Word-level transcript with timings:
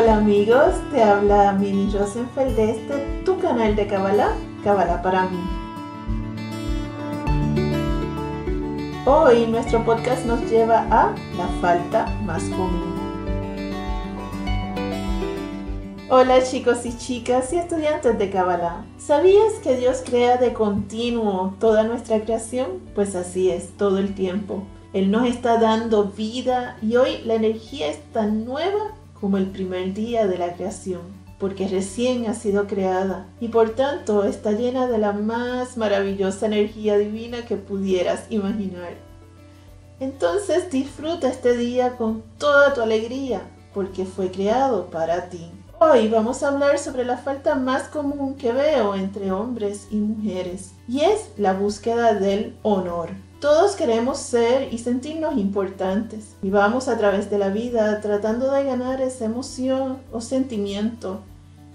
Hola 0.00 0.16
amigos, 0.16 0.76
te 0.90 1.02
habla 1.02 1.52
Mini 1.52 1.90
Rosenfeld 1.92 2.56
de 2.56 2.70
este 2.70 3.22
tu 3.26 3.38
canal 3.38 3.76
de 3.76 3.86
Kabbalah, 3.86 4.32
Kabbalah 4.64 5.02
para 5.02 5.28
mí. 5.28 5.38
Hoy 9.04 9.46
nuestro 9.46 9.84
podcast 9.84 10.24
nos 10.24 10.40
lleva 10.50 10.86
a 10.90 11.14
la 11.36 11.48
falta 11.60 12.06
más 12.24 12.44
común. 12.44 12.99
Hola 16.12 16.42
chicos 16.42 16.86
y 16.86 16.98
chicas 16.98 17.52
y 17.52 17.56
estudiantes 17.56 18.18
de 18.18 18.30
Kabbalah. 18.30 18.84
¿Sabías 18.98 19.52
que 19.62 19.76
Dios 19.76 20.02
crea 20.04 20.38
de 20.38 20.52
continuo 20.52 21.54
toda 21.60 21.84
nuestra 21.84 22.22
creación? 22.22 22.80
Pues 22.96 23.14
así 23.14 23.48
es, 23.48 23.76
todo 23.76 23.98
el 23.98 24.12
tiempo. 24.16 24.64
Él 24.92 25.12
nos 25.12 25.28
está 25.28 25.60
dando 25.60 26.06
vida 26.06 26.76
y 26.82 26.96
hoy 26.96 27.18
la 27.24 27.34
energía 27.34 27.86
es 27.86 28.02
tan 28.12 28.44
nueva 28.44 28.96
como 29.20 29.36
el 29.36 29.52
primer 29.52 29.94
día 29.94 30.26
de 30.26 30.36
la 30.36 30.54
creación, 30.54 31.02
porque 31.38 31.68
recién 31.68 32.26
ha 32.26 32.34
sido 32.34 32.66
creada 32.66 33.28
y 33.38 33.46
por 33.46 33.76
tanto 33.76 34.24
está 34.24 34.50
llena 34.50 34.88
de 34.88 34.98
la 34.98 35.12
más 35.12 35.76
maravillosa 35.76 36.46
energía 36.46 36.98
divina 36.98 37.44
que 37.44 37.54
pudieras 37.54 38.24
imaginar. 38.30 38.94
Entonces 40.00 40.72
disfruta 40.72 41.28
este 41.28 41.56
día 41.56 41.96
con 41.96 42.24
toda 42.36 42.74
tu 42.74 42.80
alegría, 42.80 43.42
porque 43.72 44.04
fue 44.04 44.32
creado 44.32 44.86
para 44.86 45.28
ti. 45.28 45.52
Hoy 45.82 46.08
vamos 46.08 46.42
a 46.42 46.48
hablar 46.48 46.78
sobre 46.78 47.06
la 47.06 47.16
falta 47.16 47.54
más 47.54 47.84
común 47.84 48.34
que 48.34 48.52
veo 48.52 48.94
entre 48.94 49.32
hombres 49.32 49.88
y 49.90 49.96
mujeres, 49.96 50.72
y 50.86 51.00
es 51.00 51.30
la 51.38 51.54
búsqueda 51.54 52.12
del 52.12 52.54
honor. 52.62 53.08
Todos 53.40 53.76
queremos 53.76 54.18
ser 54.18 54.74
y 54.74 54.76
sentirnos 54.76 55.38
importantes 55.38 56.36
y 56.42 56.50
vamos 56.50 56.88
a 56.88 56.98
través 56.98 57.30
de 57.30 57.38
la 57.38 57.48
vida 57.48 57.98
tratando 58.02 58.50
de 58.50 58.64
ganar 58.64 59.00
esa 59.00 59.24
emoción 59.24 60.02
o 60.12 60.20
sentimiento, 60.20 61.20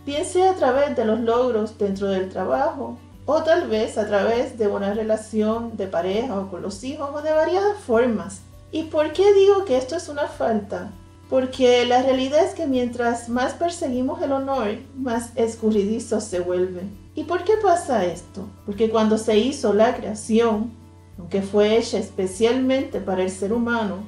bien 0.05 0.23
sea 0.23 0.51
a 0.51 0.55
través 0.55 0.95
de 0.95 1.03
los 1.03 1.21
logros 1.21 1.75
dentro 1.79 2.05
del 2.05 2.29
trabajo 2.29 2.99
o 3.25 3.41
tal 3.41 3.67
vez 3.67 3.97
a 3.97 4.05
través 4.05 4.55
de 4.59 4.67
una 4.67 4.93
relación 4.93 5.77
de 5.77 5.87
pareja 5.87 6.39
o 6.39 6.51
con 6.51 6.61
los 6.61 6.83
hijos 6.83 7.09
o 7.11 7.23
de 7.23 7.31
variadas 7.31 7.79
formas. 7.79 8.41
¿Y 8.71 8.83
por 8.83 9.13
qué 9.13 9.33
digo 9.33 9.65
que 9.65 9.77
esto 9.77 9.95
es 9.95 10.09
una 10.09 10.27
falta? 10.27 10.91
Porque 11.29 11.85
la 11.85 12.03
realidad 12.03 12.43
es 12.45 12.53
que 12.53 12.67
mientras 12.67 13.29
más 13.29 13.53
perseguimos 13.53 14.21
el 14.21 14.31
honor, 14.31 14.77
más 14.95 15.31
escurridizo 15.35 16.21
se 16.21 16.39
vuelve. 16.39 16.83
¿Y 17.15 17.23
por 17.23 17.43
qué 17.43 17.53
pasa 17.61 18.05
esto? 18.05 18.47
Porque 18.65 18.89
cuando 18.89 19.17
se 19.17 19.37
hizo 19.37 19.73
la 19.73 19.95
creación, 19.95 20.71
aunque 21.17 21.41
fue 21.41 21.77
hecha 21.77 21.97
especialmente 21.97 22.99
para 22.99 23.23
el 23.23 23.31
ser 23.31 23.53
humano, 23.53 24.03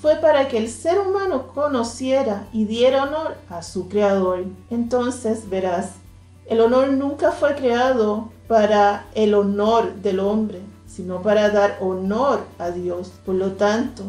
fue 0.00 0.16
para 0.16 0.48
que 0.48 0.58
el 0.58 0.68
ser 0.68 0.98
humano 0.98 1.48
conociera 1.48 2.46
y 2.52 2.64
diera 2.64 3.04
honor 3.04 3.36
a 3.48 3.62
su 3.62 3.88
creador. 3.88 4.44
Entonces 4.70 5.48
verás, 5.50 5.92
el 6.46 6.60
honor 6.60 6.88
nunca 6.88 7.32
fue 7.32 7.54
creado 7.54 8.30
para 8.48 9.06
el 9.14 9.34
honor 9.34 9.94
del 9.96 10.20
hombre, 10.20 10.60
sino 10.86 11.20
para 11.20 11.50
dar 11.50 11.76
honor 11.80 12.40
a 12.58 12.70
Dios. 12.70 13.12
Por 13.26 13.34
lo 13.34 13.52
tanto, 13.52 14.04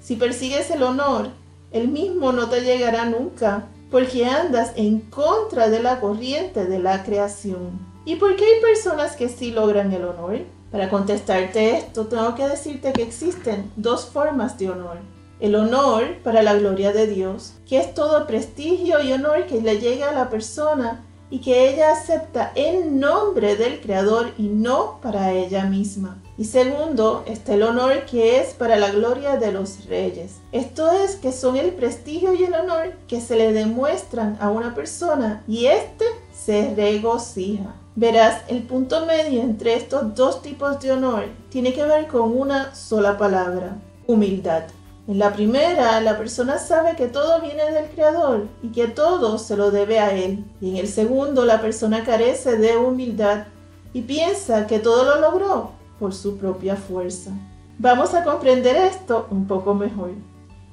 si 0.00 0.16
persigues 0.16 0.70
el 0.70 0.82
honor, 0.82 1.30
el 1.70 1.88
mismo 1.88 2.32
no 2.32 2.48
te 2.48 2.62
llegará 2.62 3.04
nunca, 3.04 3.66
porque 3.90 4.26
andas 4.26 4.72
en 4.76 5.00
contra 5.00 5.68
de 5.68 5.82
la 5.82 6.00
corriente 6.00 6.66
de 6.66 6.78
la 6.78 7.02
creación. 7.02 7.78
¿Y 8.04 8.16
por 8.16 8.36
qué 8.36 8.44
hay 8.44 8.60
personas 8.60 9.16
que 9.16 9.28
sí 9.28 9.50
logran 9.50 9.92
el 9.92 10.04
honor? 10.04 10.40
Para 10.70 10.90
contestarte 10.90 11.76
esto, 11.76 12.06
tengo 12.06 12.34
que 12.34 12.46
decirte 12.46 12.92
que 12.92 13.02
existen 13.02 13.70
dos 13.76 14.06
formas 14.06 14.58
de 14.58 14.70
honor. 14.70 14.98
El 15.40 15.54
honor 15.54 16.18
para 16.24 16.42
la 16.42 16.54
gloria 16.54 16.92
de 16.92 17.06
Dios, 17.06 17.54
que 17.66 17.78
es 17.78 17.94
todo 17.94 18.26
prestigio 18.26 19.00
y 19.00 19.12
honor 19.12 19.46
que 19.46 19.60
le 19.60 19.78
llega 19.78 20.10
a 20.10 20.14
la 20.14 20.28
persona 20.28 21.04
y 21.30 21.40
que 21.40 21.70
ella 21.70 21.92
acepta 21.92 22.52
en 22.54 22.98
nombre 22.98 23.56
del 23.56 23.80
Creador 23.80 24.32
y 24.36 24.44
no 24.44 24.98
para 25.00 25.32
ella 25.32 25.64
misma. 25.64 26.18
Y 26.38 26.44
segundo, 26.44 27.24
está 27.26 27.54
el 27.54 27.64
honor 27.64 28.04
que 28.04 28.38
es 28.38 28.54
para 28.54 28.76
la 28.76 28.92
gloria 28.92 29.38
de 29.38 29.50
los 29.50 29.86
reyes. 29.86 30.36
Esto 30.52 30.88
es 30.92 31.16
que 31.16 31.32
son 31.32 31.56
el 31.56 31.72
prestigio 31.72 32.32
y 32.32 32.44
el 32.44 32.54
honor 32.54 32.92
que 33.08 33.20
se 33.20 33.34
le 33.34 33.52
demuestran 33.52 34.38
a 34.40 34.48
una 34.48 34.72
persona 34.72 35.42
y 35.48 35.66
éste 35.66 36.04
se 36.32 36.74
regocija. 36.76 37.74
Verás, 37.96 38.42
el 38.46 38.62
punto 38.62 39.04
medio 39.04 39.40
entre 39.40 39.74
estos 39.74 40.14
dos 40.14 40.40
tipos 40.40 40.78
de 40.78 40.92
honor 40.92 41.24
tiene 41.50 41.74
que 41.74 41.82
ver 41.82 42.06
con 42.06 42.38
una 42.38 42.72
sola 42.72 43.18
palabra, 43.18 43.76
humildad. 44.06 44.62
En 45.08 45.18
la 45.18 45.32
primera, 45.32 46.00
la 46.00 46.16
persona 46.16 46.58
sabe 46.58 46.94
que 46.94 47.08
todo 47.08 47.40
viene 47.40 47.68
del 47.72 47.88
Creador 47.88 48.46
y 48.62 48.68
que 48.68 48.86
todo 48.86 49.38
se 49.38 49.56
lo 49.56 49.72
debe 49.72 49.98
a 49.98 50.12
Él. 50.12 50.44
Y 50.60 50.70
en 50.70 50.76
el 50.76 50.86
segundo, 50.86 51.44
la 51.44 51.60
persona 51.60 52.04
carece 52.04 52.58
de 52.58 52.76
humildad 52.76 53.46
y 53.92 54.02
piensa 54.02 54.68
que 54.68 54.78
todo 54.78 55.04
lo 55.04 55.20
logró 55.20 55.77
por 55.98 56.14
su 56.14 56.36
propia 56.36 56.76
fuerza. 56.76 57.32
Vamos 57.78 58.14
a 58.14 58.24
comprender 58.24 58.76
esto 58.76 59.26
un 59.30 59.46
poco 59.46 59.74
mejor. 59.74 60.10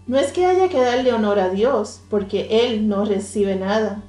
No 0.08 0.18
es 0.18 0.32
que 0.32 0.46
haya 0.46 0.70
que 0.70 0.80
darle 0.80 1.14
honor 1.14 1.40
a 1.40 1.50
Dios, 1.50 2.02
porque 2.10 2.48
Él 2.66 2.88
no 2.88 3.06
recibe 3.06 3.56
nada, 3.56 4.04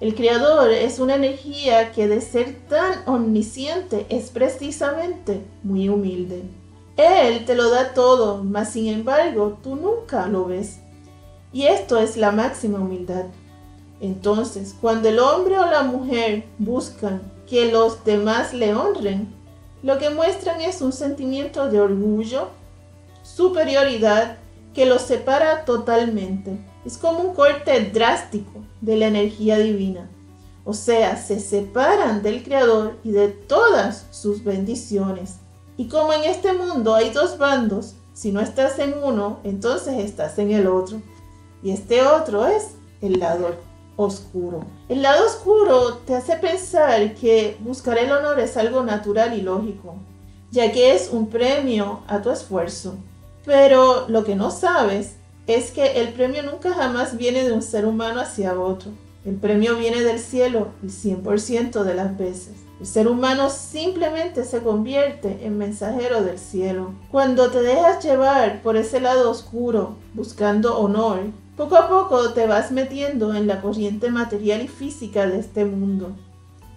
el 0.00 0.14
creador 0.14 0.70
es 0.70 0.98
una 0.98 1.16
energía 1.16 1.92
que 1.92 2.08
de 2.08 2.22
ser 2.22 2.58
tan 2.70 3.06
omnisciente 3.06 4.06
es 4.08 4.30
precisamente 4.30 5.42
muy 5.62 5.90
humilde. 5.90 6.42
Él 6.96 7.44
te 7.44 7.54
lo 7.54 7.68
da 7.68 7.92
todo, 7.92 8.42
mas 8.42 8.70
sin 8.70 8.86
embargo 8.88 9.58
tú 9.62 9.76
nunca 9.76 10.26
lo 10.26 10.46
ves. 10.46 10.78
Y 11.52 11.64
esto 11.64 11.98
es 11.98 12.16
la 12.16 12.32
máxima 12.32 12.78
humildad. 12.78 13.26
Entonces, 14.00 14.74
cuando 14.80 15.10
el 15.10 15.18
hombre 15.18 15.58
o 15.58 15.66
la 15.66 15.82
mujer 15.82 16.44
buscan 16.58 17.20
que 17.46 17.70
los 17.70 18.02
demás 18.02 18.54
le 18.54 18.74
honren, 18.74 19.28
lo 19.82 19.98
que 19.98 20.10
muestran 20.10 20.60
es 20.60 20.82
un 20.82 20.92
sentimiento 20.92 21.70
de 21.70 21.80
orgullo, 21.80 22.48
superioridad, 23.22 24.38
que 24.74 24.86
los 24.86 25.02
separa 25.02 25.64
totalmente. 25.64 26.56
Es 26.84 26.96
como 26.96 27.20
un 27.20 27.34
corte 27.34 27.90
drástico 27.92 28.62
de 28.80 28.96
la 28.96 29.06
energía 29.06 29.58
divina. 29.58 30.08
O 30.64 30.74
sea, 30.74 31.16
se 31.16 31.40
separan 31.40 32.22
del 32.22 32.42
Creador 32.42 32.98
y 33.02 33.10
de 33.10 33.28
todas 33.28 34.06
sus 34.10 34.44
bendiciones. 34.44 35.36
Y 35.76 35.88
como 35.88 36.12
en 36.12 36.24
este 36.24 36.52
mundo 36.52 36.94
hay 36.94 37.10
dos 37.10 37.38
bandos, 37.38 37.94
si 38.12 38.32
no 38.32 38.40
estás 38.40 38.78
en 38.78 38.94
uno, 39.02 39.40
entonces 39.44 39.94
estás 39.98 40.38
en 40.38 40.52
el 40.52 40.66
otro. 40.66 41.00
Y 41.62 41.70
este 41.70 42.06
otro 42.06 42.46
es 42.46 42.72
el 43.00 43.18
lado 43.18 43.69
oscuro. 44.04 44.64
El 44.88 45.02
lado 45.02 45.26
oscuro 45.26 45.98
te 46.06 46.14
hace 46.14 46.36
pensar 46.36 47.14
que 47.14 47.56
buscar 47.60 47.98
el 47.98 48.12
honor 48.12 48.38
es 48.40 48.56
algo 48.56 48.82
natural 48.82 49.38
y 49.38 49.42
lógico, 49.42 49.96
ya 50.50 50.72
que 50.72 50.94
es 50.94 51.10
un 51.12 51.28
premio 51.28 52.00
a 52.06 52.20
tu 52.22 52.30
esfuerzo. 52.30 52.94
Pero 53.44 54.06
lo 54.08 54.24
que 54.24 54.36
no 54.36 54.50
sabes 54.50 55.16
es 55.46 55.70
que 55.70 56.00
el 56.00 56.12
premio 56.12 56.42
nunca 56.42 56.72
jamás 56.72 57.16
viene 57.16 57.44
de 57.44 57.52
un 57.52 57.62
ser 57.62 57.86
humano 57.86 58.20
hacia 58.20 58.58
otro. 58.58 58.92
El 59.24 59.36
premio 59.36 59.76
viene 59.76 60.02
del 60.02 60.18
cielo 60.18 60.68
el 60.82 60.90
100% 60.90 61.82
de 61.82 61.94
las 61.94 62.16
veces. 62.16 62.54
El 62.80 62.86
ser 62.86 63.08
humano 63.08 63.50
simplemente 63.50 64.44
se 64.44 64.62
convierte 64.62 65.40
en 65.42 65.58
mensajero 65.58 66.22
del 66.22 66.38
cielo. 66.38 66.94
Cuando 67.10 67.50
te 67.50 67.60
dejas 67.60 68.02
llevar 68.02 68.62
por 68.62 68.78
ese 68.78 69.00
lado 69.00 69.30
oscuro, 69.30 69.96
buscando 70.14 70.78
honor, 70.78 71.24
poco 71.60 71.76
a 71.76 71.88
poco 71.88 72.30
te 72.30 72.46
vas 72.46 72.72
metiendo 72.72 73.34
en 73.34 73.46
la 73.46 73.60
corriente 73.60 74.10
material 74.10 74.62
y 74.62 74.68
física 74.68 75.26
de 75.26 75.40
este 75.40 75.66
mundo 75.66 76.16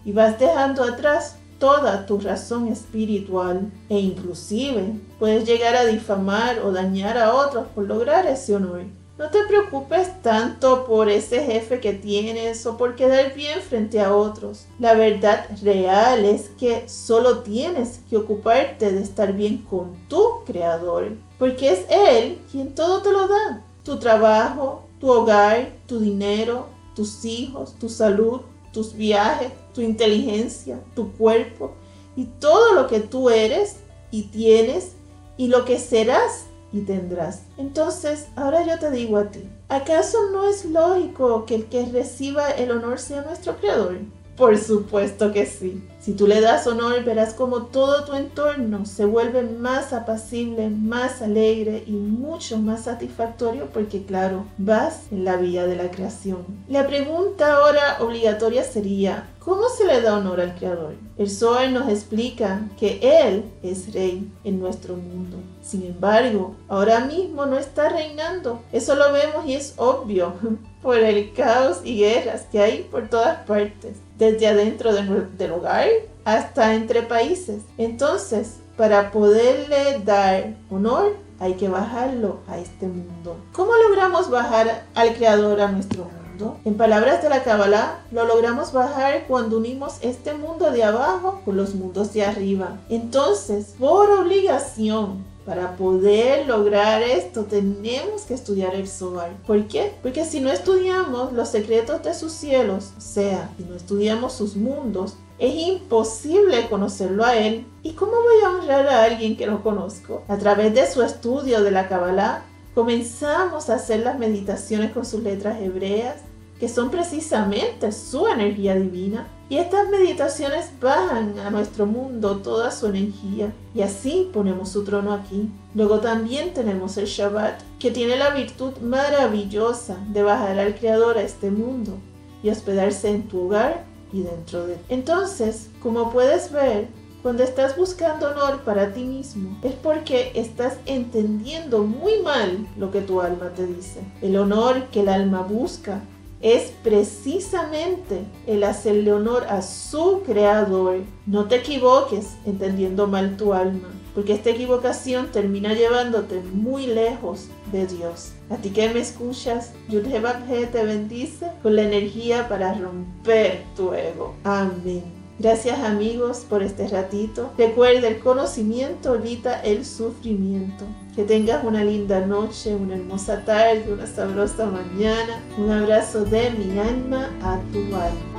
y 0.03 0.11
vas 0.11 0.37
dejando 0.37 0.83
atrás 0.83 1.37
toda 1.57 2.05
tu 2.05 2.19
razón 2.19 2.67
espiritual 2.67 3.71
e 3.87 3.97
inclusive 3.97 4.99
puedes 5.19 5.45
llegar 5.45 5.77
a 5.77 5.85
difamar 5.85 6.59
o 6.59 6.73
dañar 6.73 7.17
a 7.17 7.33
otros 7.33 7.67
por 7.73 7.85
lograr 7.85 8.27
ese 8.27 8.57
honor. 8.57 8.81
No 9.17 9.29
te 9.29 9.45
preocupes 9.47 10.21
tanto 10.21 10.83
por 10.85 11.07
ese 11.07 11.41
jefe 11.45 11.79
que 11.79 11.93
tienes 11.93 12.65
o 12.65 12.75
por 12.75 12.97
quedar 12.97 13.33
bien 13.33 13.61
frente 13.61 14.01
a 14.01 14.13
otros. 14.13 14.65
La 14.79 14.95
verdad 14.95 15.45
real 15.63 16.25
es 16.25 16.49
que 16.59 16.89
solo 16.89 17.39
tienes 17.39 18.01
que 18.09 18.17
ocuparte 18.17 18.91
de 18.91 19.01
estar 19.01 19.31
bien 19.31 19.59
con 19.59 19.95
tu 20.09 20.43
creador, 20.45 21.13
porque 21.39 21.71
es 21.71 21.85
Él 21.89 22.41
quien 22.51 22.75
todo 22.75 23.01
te 23.01 23.13
lo 23.13 23.29
da. 23.29 23.63
Tu 23.83 23.97
trabajo, 23.97 24.83
tu 24.99 25.09
hogar, 25.11 25.73
tu 25.87 25.99
dinero, 25.99 26.67
tus 26.95 27.25
hijos, 27.25 27.75
tu 27.79 27.89
salud, 27.89 28.41
tus 28.71 28.93
viajes, 28.93 29.51
tu 29.73 29.81
inteligencia, 29.81 30.79
tu 30.95 31.11
cuerpo 31.13 31.73
y 32.15 32.25
todo 32.25 32.73
lo 32.73 32.87
que 32.87 32.99
tú 32.99 33.29
eres 33.29 33.77
y 34.11 34.23
tienes 34.23 34.93
y 35.37 35.47
lo 35.47 35.65
que 35.65 35.79
serás 35.79 36.45
y 36.71 36.81
tendrás. 36.81 37.43
Entonces, 37.57 38.27
ahora 38.35 38.65
yo 38.65 38.79
te 38.79 38.91
digo 38.91 39.17
a 39.17 39.29
ti, 39.29 39.47
¿acaso 39.69 40.17
no 40.31 40.47
es 40.47 40.65
lógico 40.65 41.45
que 41.45 41.55
el 41.55 41.65
que 41.65 41.85
reciba 41.85 42.49
el 42.49 42.71
honor 42.71 42.99
sea 42.99 43.21
nuestro 43.21 43.57
creador? 43.57 43.99
Por 44.35 44.57
supuesto 44.57 45.31
que 45.31 45.45
sí. 45.45 45.83
Si 45.99 46.13
tú 46.13 46.27
le 46.27 46.41
das 46.41 46.67
honor, 46.67 47.03
verás 47.05 47.33
como 47.33 47.67
todo 47.67 48.03
tu 48.03 48.13
entorno 48.13 48.85
se 48.85 49.05
vuelve 49.05 49.43
más 49.43 49.93
apacible, 49.93 50.69
más 50.69 51.21
alegre 51.21 51.83
y 51.87 51.91
mucho 51.91 52.57
más 52.57 52.85
satisfactorio 52.85 53.69
porque, 53.73 54.03
claro, 54.03 54.45
vas 54.57 55.03
en 55.11 55.23
la 55.23 55.37
vía 55.37 55.65
de 55.65 55.75
la 55.75 55.91
creación. 55.91 56.45
La 56.67 56.87
pregunta 56.87 57.53
ahora 57.53 57.97
obligatoria 58.01 58.63
sería, 58.63 59.29
¿cómo 59.43 59.69
se 59.69 59.85
le 59.85 60.01
da 60.01 60.17
honor 60.17 60.41
al 60.41 60.55
Creador? 60.55 60.95
El 61.17 61.29
Zohar 61.29 61.69
nos 61.71 61.89
explica 61.89 62.61
que 62.79 62.99
Él 63.01 63.45
es 63.61 63.93
rey 63.93 64.31
en 64.43 64.59
nuestro 64.59 64.95
mundo. 64.95 65.37
Sin 65.61 65.85
embargo, 65.85 66.55
ahora 66.67 67.01
mismo 67.01 67.45
no 67.45 67.57
está 67.57 67.89
reinando. 67.89 68.61
Eso 68.71 68.95
lo 68.95 69.11
vemos 69.11 69.45
y 69.45 69.53
es 69.53 69.73
obvio 69.77 70.33
por 70.81 70.97
el 70.97 71.33
caos 71.33 71.81
y 71.83 71.99
guerras 71.99 72.45
que 72.51 72.59
hay 72.59 72.83
por 72.83 73.09
todas 73.09 73.37
partes 73.45 73.97
desde 74.17 74.47
adentro 74.47 74.93
del 74.93 75.51
hogar 75.51 75.87
hasta 76.25 76.75
entre 76.75 77.01
países. 77.01 77.61
Entonces, 77.77 78.57
para 78.77 79.11
poderle 79.11 79.99
dar 80.03 80.55
honor, 80.69 81.15
hay 81.39 81.53
que 81.55 81.67
bajarlo 81.67 82.39
a 82.47 82.57
este 82.57 82.87
mundo. 82.87 83.37
¿Cómo 83.51 83.73
logramos 83.75 84.29
bajar 84.29 84.85
al 84.95 85.13
Creador 85.15 85.61
a 85.61 85.71
nuestro 85.71 86.05
mundo? 86.05 86.22
En 86.65 86.75
palabras 86.75 87.21
de 87.21 87.29
la 87.29 87.43
Kabbalah, 87.43 88.01
lo 88.11 88.25
logramos 88.25 88.73
bajar 88.73 89.25
cuando 89.27 89.57
unimos 89.57 89.97
este 90.01 90.33
mundo 90.33 90.71
de 90.71 90.83
abajo 90.83 91.41
con 91.45 91.57
los 91.57 91.75
mundos 91.75 92.13
de 92.13 92.23
arriba. 92.23 92.79
Entonces, 92.89 93.75
por 93.77 94.09
obligación, 94.09 95.23
para 95.45 95.75
poder 95.75 96.47
lograr 96.47 97.01
esto 97.03 97.43
tenemos 97.43 98.23
que 98.23 98.33
estudiar 98.33 98.73
el 98.75 98.87
Zohar. 98.87 99.31
¿Por 99.45 99.67
qué? 99.67 99.93
Porque 100.01 100.25
si 100.25 100.39
no 100.39 100.49
estudiamos 100.49 101.33
los 101.33 101.49
secretos 101.49 102.01
de 102.01 102.13
sus 102.13 102.31
cielos, 102.31 102.93
o 102.97 103.01
sea, 103.01 103.49
si 103.57 103.63
no 103.63 103.75
estudiamos 103.75 104.33
sus 104.33 104.55
mundos, 104.55 105.17
es 105.39 105.53
imposible 105.53 106.67
conocerlo 106.69 107.25
a 107.25 107.35
él. 107.35 107.65
¿Y 107.83 107.91
cómo 107.93 108.13
voy 108.13 108.43
a 108.43 108.49
honrar 108.49 108.87
a 108.87 109.03
alguien 109.03 109.35
que 109.35 109.45
no 109.45 109.61
conozco? 109.61 110.23
A 110.29 110.37
través 110.37 110.73
de 110.73 110.89
su 110.89 111.01
estudio 111.01 111.61
de 111.61 111.71
la 111.71 111.89
Kabbalah, 111.89 112.45
comenzamos 112.75 113.69
a 113.69 113.75
hacer 113.75 114.01
las 114.01 114.17
meditaciones 114.17 114.91
con 114.91 115.05
sus 115.05 115.21
letras 115.21 115.61
hebreas, 115.61 116.17
que 116.59 116.69
son 116.69 116.89
precisamente 116.89 117.91
su 117.91 118.27
energía 118.27 118.75
divina. 118.75 119.27
Y 119.49 119.57
estas 119.57 119.89
meditaciones 119.89 120.71
bajan 120.81 121.37
a 121.39 121.49
nuestro 121.49 121.85
mundo 121.85 122.37
toda 122.37 122.71
su 122.71 122.87
energía 122.87 123.53
y 123.75 123.81
así 123.81 124.29
ponemos 124.33 124.69
su 124.69 124.83
trono 124.83 125.13
aquí. 125.13 125.49
Luego 125.75 125.99
también 125.99 126.53
tenemos 126.53 126.97
el 126.97 127.05
Shabbat, 127.05 127.61
que 127.79 127.91
tiene 127.91 128.17
la 128.17 128.29
virtud 128.31 128.77
maravillosa 128.81 129.97
de 130.09 130.23
bajar 130.23 130.57
al 130.57 130.75
Creador 130.75 131.17
a 131.17 131.21
este 131.21 131.51
mundo 131.51 131.97
y 132.41 132.49
hospedarse 132.49 133.09
en 133.09 133.27
tu 133.27 133.45
hogar 133.45 133.85
y 134.11 134.21
dentro 134.21 134.65
de 134.65 134.77
Entonces, 134.89 135.69
como 135.81 136.11
puedes 136.11 136.51
ver, 136.51 136.87
cuando 137.23 137.41
estás 137.41 137.77
buscando 137.77 138.29
honor 138.29 138.59
para 138.63 138.93
ti 138.93 139.05
mismo, 139.05 139.57
es 139.63 139.71
porque 139.73 140.33
estás 140.35 140.77
entendiendo 140.85 141.83
muy 141.83 142.21
mal 142.21 142.67
lo 142.77 142.91
que 142.91 142.99
tu 142.99 143.21
alma 143.21 143.51
te 143.55 143.65
dice. 143.65 144.01
El 144.21 144.35
honor 144.35 144.89
que 144.91 144.99
el 144.99 145.07
alma 145.07 145.41
busca 145.41 146.01
es 146.41 146.73
precisamente 146.83 148.25
el 148.45 148.65
hacerle 148.65 149.13
honor 149.13 149.45
a 149.47 149.61
su 149.61 150.21
creador. 150.25 150.97
No 151.25 151.45
te 151.45 151.55
equivoques 151.55 152.35
entendiendo 152.45 153.07
mal 153.07 153.37
tu 153.37 153.53
alma, 153.53 153.87
porque 154.13 154.33
esta 154.33 154.49
equivocación 154.49 155.27
termina 155.31 155.73
llevándote 155.73 156.41
muy 156.41 156.87
lejos 156.87 157.47
de 157.71 157.87
Dios. 157.87 158.33
A 158.49 158.57
ti 158.57 158.71
que 158.71 158.89
me 158.89 158.99
escuchas, 158.99 159.71
Yudhebabhe 159.87 160.67
te 160.67 160.83
bendice 160.83 161.47
con 161.63 161.77
la 161.77 161.83
energía 161.83 162.49
para 162.49 162.73
romper 162.73 163.63
tu 163.77 163.93
ego. 163.93 164.35
Amén. 164.43 165.22
Gracias 165.39 165.79
amigos 165.79 166.45
por 166.47 166.61
este 166.61 166.87
ratito. 166.87 167.51
Recuerda, 167.57 168.07
el 168.07 168.19
conocimiento 168.19 169.15
evita 169.15 169.59
el 169.61 169.83
sufrimiento. 169.83 170.85
Que 171.15 171.23
tengas 171.23 171.63
una 171.63 171.83
linda 171.83 172.25
noche, 172.25 172.75
una 172.75 172.95
hermosa 172.95 173.43
tarde, 173.43 173.85
una 173.91 174.05
sabrosa 174.07 174.67
mañana. 174.67 175.41
Un 175.57 175.71
abrazo 175.71 176.23
de 176.23 176.51
mi 176.51 176.77
alma 176.77 177.29
a 177.41 177.59
tu 177.71 177.79
alma. 177.95 178.32